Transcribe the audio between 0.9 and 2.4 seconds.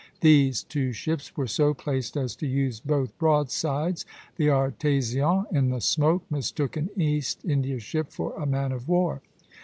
ships were so placed as